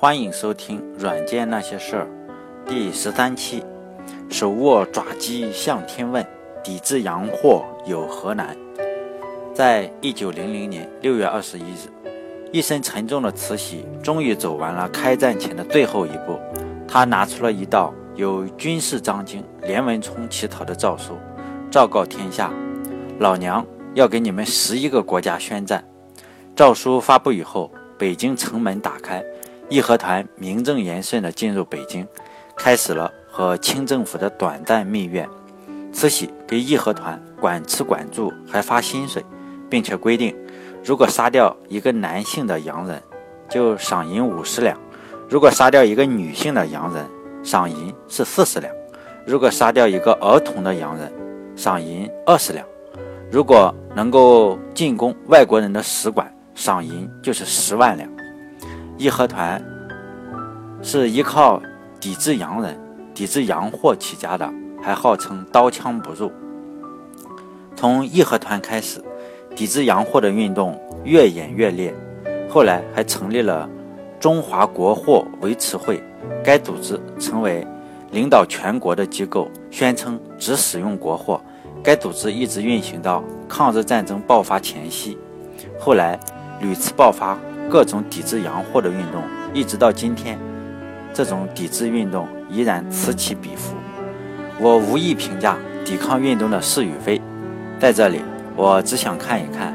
[0.00, 2.06] 欢迎收听《软件那些事儿》
[2.66, 3.62] 第十三期。
[4.30, 6.26] 手握爪机向天问，
[6.64, 8.56] 抵制洋货有何难？
[9.52, 11.92] 在一九零零年六月二十一日，
[12.50, 16.40] 一身沉重的慈禧终于走完了开战前的最后一步。
[16.88, 21.12] 她拿出了一道由军事张经连文聪起草的诏书，
[21.70, 22.50] 昭告天下：
[23.18, 25.84] 老娘要给你们十一个国家宣战。
[26.56, 29.22] 诏书发布以后，北京城门打开，
[29.70, 32.04] 义和团名正言顺地进入北京，
[32.56, 35.26] 开始了和清政府的短暂蜜月。
[35.92, 39.24] 慈禧给义和团管吃管住，还发薪水，
[39.68, 40.36] 并且规定，
[40.84, 43.00] 如果杀掉一个男性的洋人，
[43.48, 44.76] 就赏银五十两。
[45.28, 47.06] 如果杀掉一个女性的洋人，
[47.44, 48.72] 赏银是四十两；
[49.24, 51.12] 如果杀掉一个儿童的洋人，
[51.54, 52.64] 赏银二十两；
[53.30, 58.10] 如果能够进攻外国人的使馆，赏银就是十万两。
[58.96, 59.64] 义和团
[60.82, 61.60] 是依靠
[62.00, 62.78] 抵制洋人、
[63.14, 64.50] 抵制洋货起家的，
[64.82, 66.32] 还号称刀枪不入。
[67.76, 69.02] 从义和团开始，
[69.54, 71.94] 抵制洋货的运动越演越烈，
[72.48, 73.68] 后来还成立了。
[74.18, 76.02] 中华国货维持会，
[76.44, 77.66] 该组织成为
[78.10, 81.40] 领导全国的机构，宣称只使用国货。
[81.82, 85.16] 该组织一直运行到抗日战争爆发前夕，
[85.78, 86.20] 后来
[86.60, 87.38] 屡次爆发
[87.70, 89.22] 各种抵制洋货的运动，
[89.54, 90.38] 一直到今天，
[91.12, 93.74] 这种抵制运动依然此起彼伏。
[94.58, 97.20] 我无意评价抵抗运动的是与非，
[97.78, 98.20] 在这里，
[98.56, 99.74] 我只想看一看，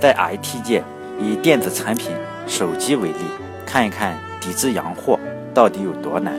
[0.00, 0.82] 在 IT 界
[1.20, 2.12] 以电子产品
[2.46, 3.24] 手机为例。
[3.66, 5.18] 看一看抵制洋货
[5.52, 6.38] 到底有多难。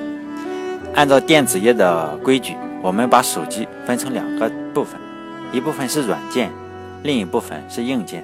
[0.96, 4.98] 按照电子业的规矩，我们把手机分成两个部分，
[5.52, 6.50] 一部分是软件，
[7.04, 8.24] 另一部分是硬件。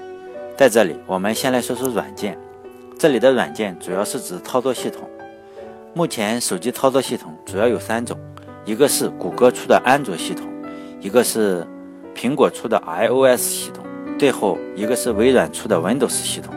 [0.56, 2.38] 在这里，我们先来说说软件。
[2.98, 5.02] 这里的软件主要是指操作系统。
[5.96, 8.18] 目前手机操作系统主要有三种，
[8.66, 10.48] 一个是谷歌出的安卓系统，
[11.00, 11.64] 一个是
[12.16, 13.86] 苹果出的 iOS 系统，
[14.18, 16.52] 最后一个是微软出的 Windows 系统。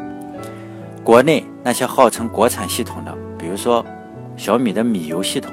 [1.04, 3.84] 国内那些号称国产系统的，比如说
[4.38, 5.52] 小米的米游系统、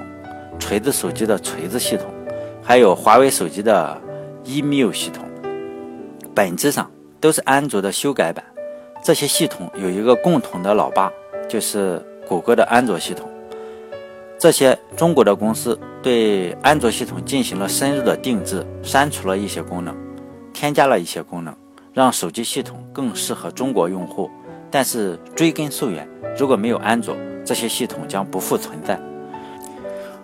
[0.57, 2.05] 锤子手机的锤子系统，
[2.63, 4.01] 还有华为手机的
[4.45, 5.25] EMU 系统，
[6.33, 6.89] 本质上
[7.19, 8.41] 都是安卓的修改版。
[9.03, 11.11] 这些系统有一个共同的老爸，
[11.49, 13.29] 就是谷歌的安卓系统。
[14.43, 19.95] 这些中国的公司对安卓系统进行了深入的定制，删除了一些功能，
[20.51, 21.55] 添加了一些功能，
[21.93, 24.29] 让手机系统更适合中国用户。
[24.69, 26.05] 但是追根溯源，
[26.37, 27.15] 如果没有安卓，
[27.45, 28.99] 这些系统将不复存在。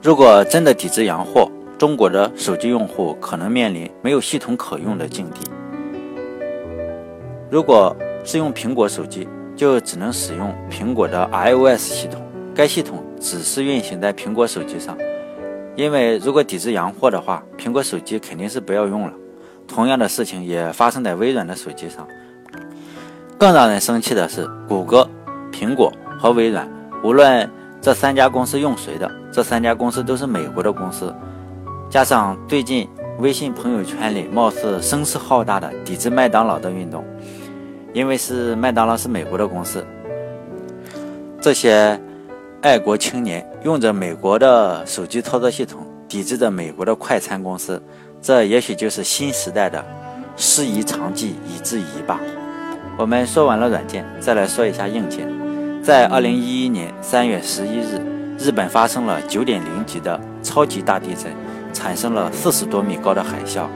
[0.02, 5.50] 如果真的抵制洋货，中国的手机用户可能面临没有系统可用的境地。
[7.50, 12.22] 如果是用苹果手机，就只能使用苹果的 iOS 系统，
[12.54, 14.98] 该系统只是运行在苹果手机上。
[15.76, 19.14] 因为如果抵制洋货的话，苹果手机肯定是不要用了。
[19.68, 22.08] 同样的事情也发生在微软的手机上。
[23.38, 25.10] 更让人生气的是，谷歌、
[25.52, 26.70] 苹果和微软，
[27.04, 31.14] 无论这三家公司用谁的，这三家公司都是美国的公司。
[31.90, 37.06] 加上最近微信朋友圈里貌似声势浩大的抵制麦当劳的运动，
[37.94, 39.86] 因为是麦当劳是美国的公司，
[41.40, 41.98] 这些
[42.62, 47.82] 爱国青年用着美国的手机操作系统抵制着美国的快餐公司，
[48.22, 49.84] 这也许就是新时代的
[50.36, 52.20] 师夷长技以制夷吧。
[52.98, 55.26] 我们说完了软件，再来说一下硬件。
[55.82, 58.02] 在二零一一年三月十一日，
[58.38, 61.32] 日本发生了九点零级的超级大地震，
[61.72, 63.68] 产生了四十多米高的海啸，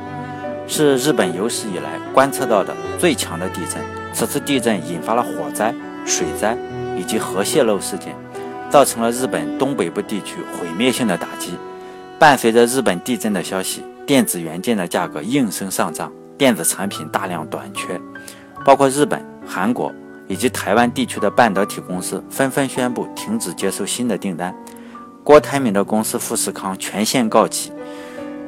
[0.68, 3.82] 是日本有史以来观测到的最强的地震。
[4.12, 5.74] 此次地震引发了火灾、
[6.06, 6.58] 水灾
[7.00, 8.14] 以及核泄漏事件，
[8.74, 11.52] 造成了日本东北部地区毁灭性的打击。
[12.18, 18.02] 伴随着日本地震的消息，电子元件的价格应声上涨，电子产品大量短缺。
[18.66, 19.94] 包括日本、韩国
[20.28, 24.52] 以及台湾地区的半导体公司纷纷宣布停止接受新的订单，
[25.24, 27.72] 郭台铭的公司富士康全线告急，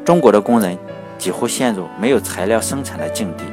[0.04, 0.76] 中国的工人
[1.20, 3.44] 几乎陷入没有材料生产的境地。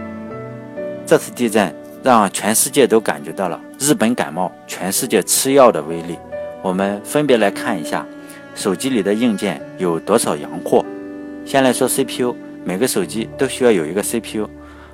[1.05, 6.17] 这次地震让全世界都感觉到了日本感冒，全世界吃药的威力。
[6.63, 8.07] 我们分别来看一下
[8.55, 10.85] 手机里的硬件有多少洋货。
[11.45, 14.49] 先来说 CPU，每个手机都需要有一个 CPU，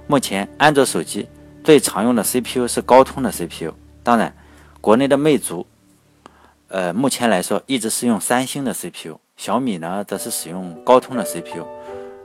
[0.06, 1.29] 目前安卓手机。
[1.62, 4.35] 最常用的 CPU 是高通的 CPU，当然，
[4.81, 5.67] 国内的魅族，
[6.69, 11.67] 呃，目前来说一直是用三星的 CPU，小米呢则是使用高通的 CPU。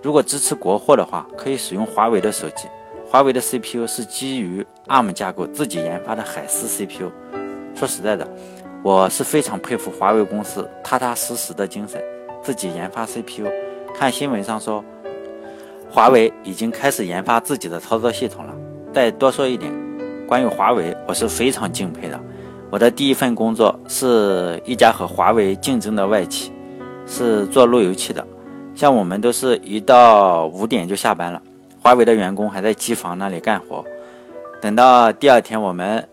[0.01, 2.69] 如果支持国货的话，可以使用华为的手机，
[3.06, 7.12] 华为的 CPU 是基于 ARM 架构自己研发的海思 CPU。
[7.75, 8.25] 说实在的
[8.83, 12.03] 我是非常佩服华为公司踏踏实实的精神，
[12.41, 13.50] 自己研发 CPU。
[13.95, 14.83] 看新闻上说，
[15.89, 18.53] 华为已经开始研发自己的操作系统了。
[18.94, 19.71] 再多说一点，
[20.27, 22.19] 关于华为，我是非常敬佩的。
[22.69, 26.51] 我的第一份工作是一家和华为竞争的外企，
[27.07, 28.27] 是做路由器的。
[28.75, 31.41] 像我们都是一到五点就下班了，
[31.81, 33.86] 华为的员工还在机房那里干活。
[34.62, 36.06] 等到第二天我们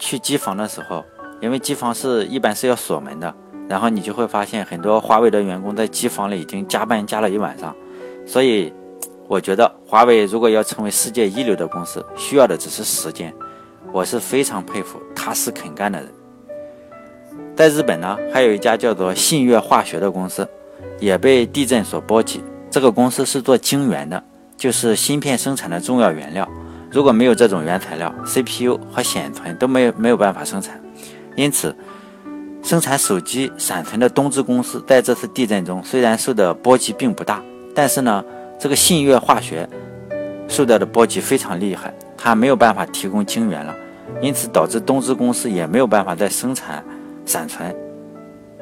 [0.00, 1.04] 去机房的时候，
[1.42, 3.34] 因为机房是一般是要锁门的，
[3.68, 7.74] 然后你就会发现很多华为的员工在机房里已经加班加了一晚上，
[8.24, 8.72] 所以
[9.26, 13.34] 我觉得华为如果要成为世界一流的公司，需要的只是时间。
[13.92, 16.08] 我是非常佩服踏实肯干的人。
[17.56, 20.48] 在日本呢，还有一家叫做信越化学的公司，
[21.00, 22.40] 也被地震所波及。
[22.70, 24.22] 这个公司是做晶圆的，
[24.56, 26.48] 就是芯片生产的重要原料。
[26.90, 30.81] 如果没有这种原材料，CPU 和显存都没有没有办法生产。
[31.34, 31.74] 因此，
[32.62, 37.42] 生产手机闪存的东芝公司在这次地震中虽然受的波及并不大，
[37.74, 38.24] 但是呢，
[38.58, 39.68] 这个信越化学
[40.48, 43.74] 受到的波及非常厉害，它没有办法提供晶圆了，
[44.20, 46.84] 因此导致东芝公司也没有办法再生产
[47.24, 47.74] 闪存，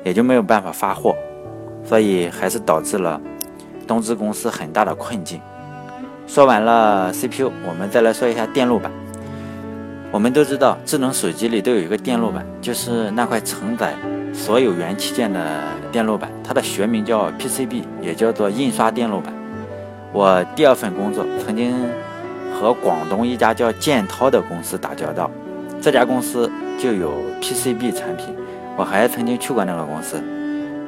[0.04, 1.14] 也就没有办法发货，
[1.84, 3.20] 所以还是导致了
[3.86, 5.40] 东芝公司很大的困境。
[6.26, 8.92] 说完了 CPU，我们再来说一下电路板。
[10.12, 13.94] 我们都知道，智能手机里都有一个电路板，就是那块承载
[14.34, 15.62] 所有元器件的
[15.92, 19.32] 电路板，它的学名叫 PCB，也叫做印刷电路板。
[20.12, 21.72] 我第二份工作曾经
[22.52, 25.30] 和广东一家叫建涛的公司打交道，
[25.80, 28.34] 这家公司就有 PCB 产品，
[28.76, 30.20] 我还曾经去过那个公司，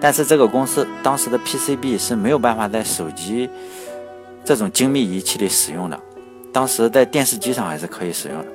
[0.00, 3.48] 但是这个公司当时的 PCB 是没有办法在手机
[4.44, 5.96] 这种精密仪器里使用的，
[6.52, 8.46] 当时在电视机上还是可以使用的。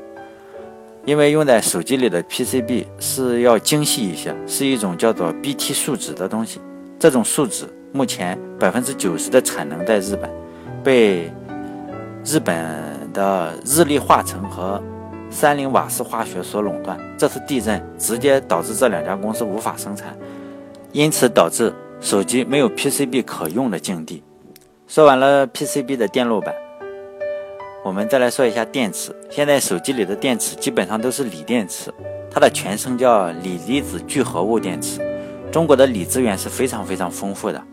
[1.08, 6.60] 因为用在手机里的 PCB 是要精细一些，是一种叫做 BT 树脂的东西。
[7.00, 7.64] 这种树脂
[7.94, 10.30] 目前百分之九十的产能在日本，
[10.84, 11.32] 被
[12.26, 12.54] 日本
[13.14, 14.84] 的日立化成和
[15.30, 17.00] 三菱瓦斯化学所垄断。
[17.18, 20.14] 这次地震直接导致这两家公司无法生产，
[20.92, 24.22] 因此导致手机没有 PCB 可用的境地。
[24.90, 26.54] 说完了 PCB 的电路板。
[27.84, 29.16] 我们再来说一下电池。
[29.30, 31.94] 现在手机里的电池基本上都是锂电池，
[32.30, 35.00] 它的全称叫锂离子聚合物电池。
[35.52, 37.64] 中国的锂资源是非常非常丰富的，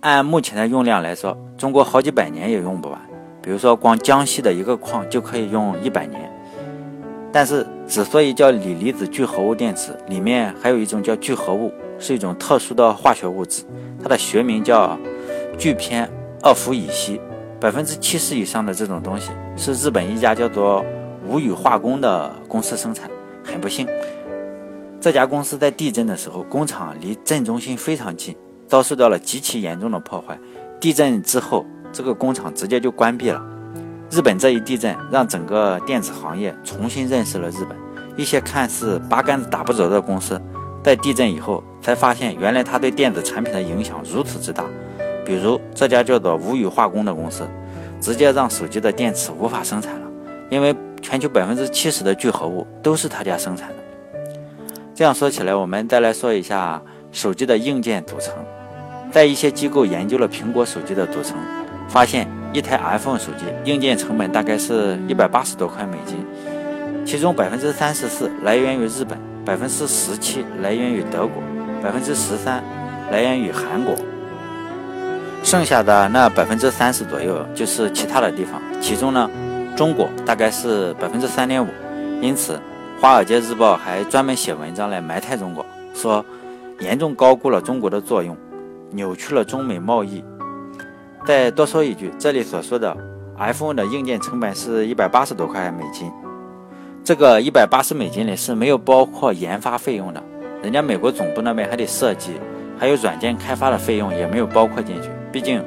[0.00, 2.98] 按目前的用量来说，中国好几百年也用不完。
[3.42, 6.30] 比如说，光江西的一个矿就可以用一百年。
[7.30, 13.64] 但是，之所以叫锂离子聚合物电池，里面还有一种叫聚合物，是一种特殊的化学物质，
[14.02, 14.98] 它的学名叫
[15.58, 16.08] 聚偏
[16.40, 17.20] 二氟乙烯。
[17.64, 20.84] 百分之七十以上的这种东西是日本一家叫做
[21.26, 23.10] 无语化工的公司生产。
[23.42, 23.88] 很不幸，
[25.00, 30.38] 这家公司在地震的时候，工厂离震中心非常近，遭受到了极其严重的破坏。
[30.78, 33.42] 地震之后，这个工厂直接就关闭了。
[34.10, 37.74] 日本这一地震让整个电子行业重新认识了日本。
[38.14, 40.38] 一些看似八竿子打不着的公司，
[40.82, 44.66] 在地震以后才发现，原来它对电子产品的影响如此之大。
[45.24, 47.46] 比如这家叫做无语化工的公司，
[48.00, 50.06] 直接让手机的电池无法生产了，
[50.50, 53.74] 因为全球百分之七十的聚合物都是他家生产的。
[54.94, 58.34] 这样说起来，我们再来说一下手机的硬件组成。
[59.10, 61.36] 在一些机构研究了苹果手机的组成，
[61.88, 66.16] 发现一台 iPhone 手机硬件成本大概是一百八十多块美金，
[67.06, 71.42] 其中百分之三十四来源于日本，百分之十七来源于德国，
[71.82, 72.62] 百分之十三
[73.10, 73.94] 来源于韩国。
[75.44, 79.30] 剩下的那百分之三十左右就是其他的地方，其中呢，
[79.76, 81.68] 中国大概是百分之三点五，
[82.22, 82.54] 因此
[83.00, 86.24] 《华尔街日报》还专门写文章来埋汰中国，说
[86.80, 88.34] 严重高估了中国的作用，
[88.90, 90.24] 扭曲了中美贸易。
[91.26, 92.96] 再多说一句，这里所说的
[93.38, 96.10] iPhone 的硬件成本是一百八十多块美金，
[97.04, 100.22] 这个一百八十美金里是没有包括研发费用的，
[100.62, 102.32] 人家美国总部那边还得设计，
[102.78, 105.10] 还有软件开发的费用也没有包括进去。
[105.34, 105.60] 毕竟，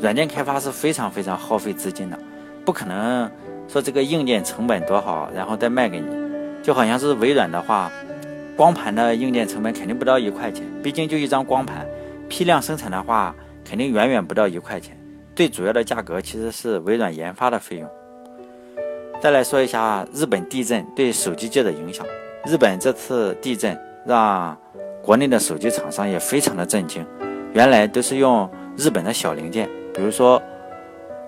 [0.00, 2.16] 软件开发是非常非常耗费资金的，
[2.64, 3.28] 不可能
[3.66, 6.06] 说这个硬件成本多好，然后再卖给你。
[6.62, 7.90] 就好像是微软的话，
[8.56, 11.84] 光盘的硬件成本肯定不到一块钱，毕竟就一张光盘，
[12.28, 13.34] 批量生产的话
[13.64, 14.96] 肯定远远不到一块钱。
[15.34, 17.90] 最主要的价格其实是微软研发的费用。
[19.20, 22.06] 再来说一下日本地震对手机界的影响。
[22.46, 24.56] 日本这次地震让
[25.02, 27.04] 国内的手机厂商也非常的震惊，
[27.52, 28.48] 原来都是用。
[28.78, 30.40] 日本的小零件，比如说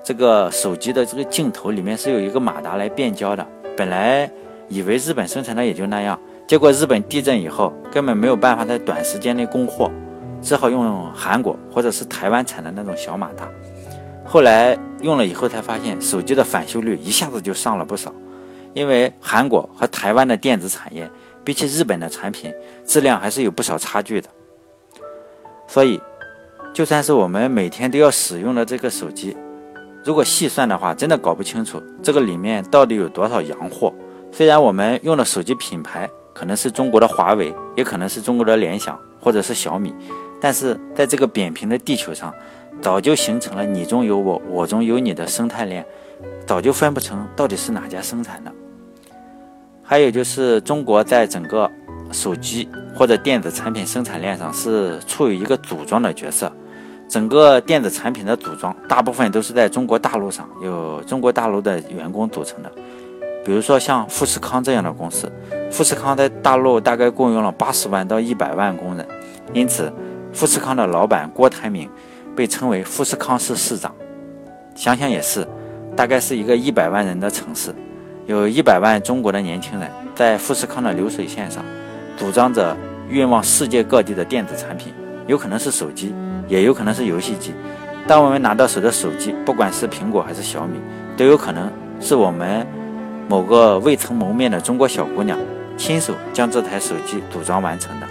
[0.04, 3.44] 这个手机的这个镜头里面是有一个马达来变焦的。
[3.76, 4.30] 本来
[4.68, 6.16] 以为日本生产的也就那样，
[6.46, 9.90] 结果日本地震以后，根本没有办法在短时间内供货，
[10.40, 13.48] 只好用韩国或者是台湾产的那种小马达。
[14.24, 18.14] 后来用了以后才发现，手机的返修率一下子就上了不少，
[18.74, 21.10] 因为韩国和台湾的电子产业
[21.42, 22.54] 比起日本的产品
[22.86, 24.28] 质量还是有不少差距的。
[25.66, 26.00] 所以，
[26.72, 29.36] 就算是我们每天都要使用的这个手机，
[30.04, 33.92] 如果细算的话，真的搞不清楚这个里面到底有多少洋货。
[34.32, 39.94] 虽然我们用的手机品牌可能是中国的华为，也可能是中国的联想或者是小米，
[40.40, 42.32] 但是在这个扁平的地球上。
[42.80, 45.84] 早就形成了你中有我，我中有你的生态链，
[46.46, 48.50] 早就分不成到底是哪家生产的。
[49.82, 51.70] 还有就是中国在整个
[52.10, 56.50] 手机或者电子产品生产链上是处于一个组装的角色，
[57.10, 62.70] 整个电子产品的组装大部分都是在中国大陆上由中国大陆的员工组成的。
[63.44, 65.30] 比如说像富士康这样的公司，
[65.72, 69.06] 富士康在大陆大概雇佣了八十万到一百万工人，
[69.52, 69.92] 因此
[70.32, 71.90] 富士康的老板郭台铭。
[72.36, 73.92] 被称为富士康市市长，
[74.76, 75.46] 想想也是，
[75.96, 77.74] 大概是一个一百万人的城市，
[78.24, 81.62] 有一百万中国的年轻人在富士康的流水线上
[82.16, 82.74] 组装着
[83.10, 84.94] 运往世界各地的电子产品，
[85.26, 86.14] 有可能是手机，
[86.50, 87.54] 也有可能是游戏机。
[88.06, 90.78] 当我们拿到手的手机，不管是苹果还是小米，
[91.16, 92.66] 都有可能是我们
[93.28, 95.38] 某个未曾谋面的中国小姑娘
[95.76, 98.06] 亲手将这台手机组装完成的。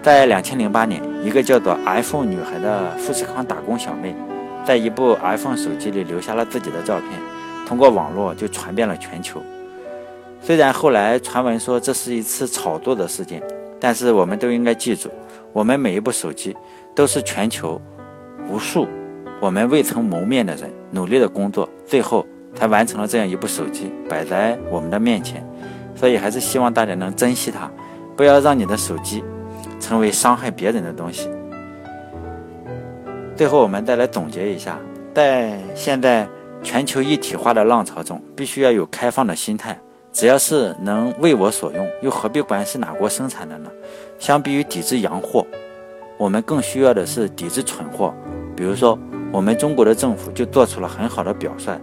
[0.00, 4.14] 在两千零八年，一个叫做 iPhone 女孩的富士康打工小妹，
[4.64, 7.10] 在一部 iPhone 手机里留下了自己的照片，
[7.66, 9.42] 通过网络就传遍了全球。
[10.40, 13.42] 虽然后来传闻说这是一次炒作的事件，
[13.80, 15.10] 但是我们都应该记住，
[15.52, 16.56] 我们每一部手机
[16.94, 17.80] 都是全球
[18.48, 18.86] 无数
[19.40, 25.44] 我们未曾谋面的人努力的工作，最后才完成了这样一部手机摆在我们的面前。
[25.94, 27.70] 所以还是希望大家能珍惜它，
[28.16, 29.22] 不要让你的手机。
[29.80, 31.30] 成为伤害别人的东西。
[33.36, 34.76] 最后，我们再来总结一下，
[35.14, 36.28] 在现在
[36.62, 39.78] 全球一体化的浪潮中，必须要有开放的心态。
[40.12, 43.70] 只要是能为我所用，又何必管是哪国生产的呢？
[44.18, 45.46] 相比于抵制洋货，
[46.18, 48.12] 我们更需要的是抵制蠢货。
[48.56, 48.98] 比如说，
[49.32, 51.78] 我们中国的政府就做出了很好的表率，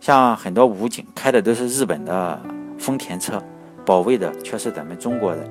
[0.00, 2.40] 像很多武警开的都是日本的
[2.78, 3.42] 丰田车，
[3.84, 5.44] 保卫的却是咱们中国人。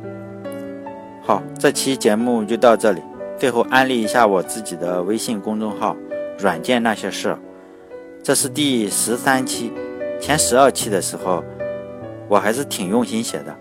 [1.21, 3.01] 好，这期节目就到这里。
[3.37, 5.95] 最后安利一下我自己的微信公众号
[6.39, 7.37] “软件那些事”，
[8.23, 9.71] 这是第十三期。
[10.19, 11.43] 前十二期的时候，
[12.27, 13.55] 我还是挺用心写的。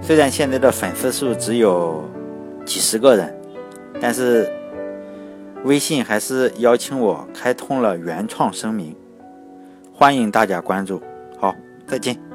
[0.00, 2.04] 虽然现在的粉丝数只有
[2.64, 3.34] 几十个人，
[4.00, 4.50] 但是
[5.64, 8.94] 微信还是邀请我开通了原创声明，
[9.92, 11.02] 欢迎大家关注。
[11.38, 11.54] 好，
[11.86, 12.27] 再见。